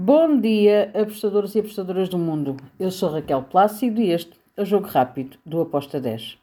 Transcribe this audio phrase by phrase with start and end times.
[0.00, 2.56] Bom dia, apostadores e apostadoras do mundo.
[2.78, 6.38] Eu sou Raquel Plácido e este é o Jogo Rápido do Aposta 10.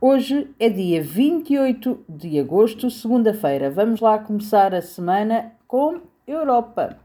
[0.00, 3.72] Hoje é dia 28 de agosto, segunda-feira.
[3.72, 6.96] Vamos lá começar a semana com Europa.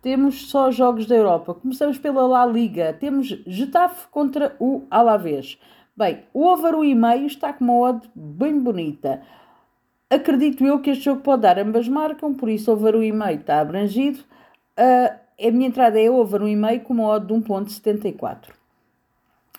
[0.00, 1.52] Temos só jogos da Europa.
[1.52, 2.92] Começamos pela La Liga.
[2.92, 5.58] Temos Getafe contra o Alavés.
[5.96, 9.22] Bem, o over 1,5 está com uma odd bem bonita.
[10.08, 14.20] Acredito eu que este jogo pode dar, ambas marcam, por isso over 1,5 está abrangido.
[14.78, 18.54] Uh, a minha entrada é over 1,5 com uma odd de 1,74.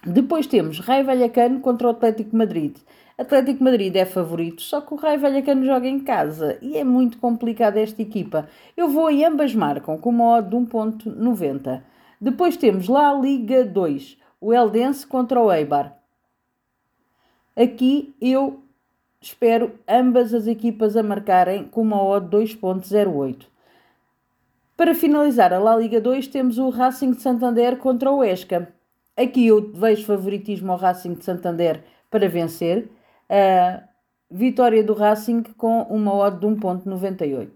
[0.06, 2.78] Depois temos Raio Vallecano contra o Atlético Madrid.
[3.18, 7.18] Atlético Madrid é favorito, só que o Raio Vallecano joga em casa e é muito
[7.18, 8.48] complicado esta equipa.
[8.76, 11.82] Eu vou e ambas marcam com uma odd de 1.90.
[12.22, 15.98] Depois temos lá a Liga 2, o Eldense contra o Eibar.
[17.56, 18.62] Aqui eu
[19.20, 23.48] espero ambas as equipas a marcarem com uma odd 2.08.
[24.78, 28.72] Para finalizar a La Liga 2 temos o Racing de Santander contra o Esca.
[29.18, 32.88] Aqui eu vejo favoritismo ao Racing de Santander para vencer.
[33.28, 33.82] A
[34.30, 37.50] vitória do Racing com uma odd de 1.98.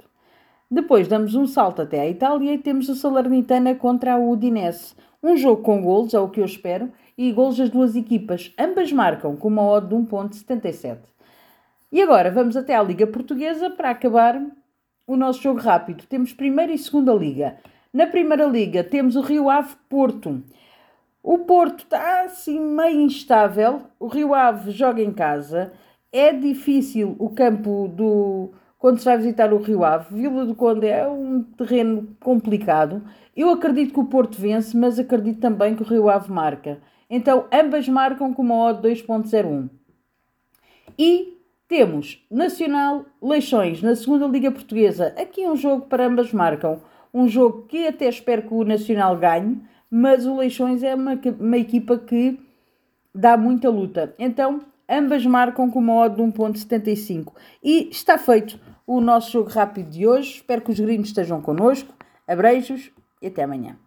[0.70, 4.96] Depois damos um salto até a Itália e temos o Salernitana contra a Udinese.
[5.22, 8.52] Um jogo com golos, é o que eu espero, e golos das duas equipas.
[8.58, 10.98] Ambas marcam com uma odd de 1.77.
[11.92, 14.42] E agora vamos até à Liga Portuguesa para acabar
[15.06, 16.06] o nosso jogo rápido.
[16.08, 17.58] Temos primeira e segunda liga.
[17.94, 20.42] Na primeira liga temos o Rio Ave Porto.
[21.24, 23.82] O Porto está assim meio instável.
[24.00, 25.74] O Rio Ave joga em casa.
[26.12, 28.52] É difícil o campo do.
[28.78, 33.04] Quando se vai visitar o Rio Ave, Vila do Conde é um terreno complicado.
[33.36, 36.82] Eu acredito que o Porto vence, mas acredito também que o Rio Ave marca.
[37.08, 39.70] Então, ambas marcam com uma odd 2.01.
[40.98, 41.41] E
[41.72, 45.16] temos Nacional Leixões na segunda Liga Portuguesa.
[45.18, 46.82] Aqui um jogo para ambas marcam.
[47.14, 49.58] Um jogo que até espero que o Nacional ganhe,
[49.90, 52.38] mas o Leixões é uma, uma equipa que
[53.16, 54.14] dá muita luta.
[54.20, 57.32] Então, ambas marcam com uma odd de 1.75.
[57.64, 60.36] E está feito o nosso jogo rápido de hoje.
[60.36, 61.94] Espero que os gringos estejam connosco.
[62.28, 62.92] Abreijos
[63.22, 63.78] e até amanhã.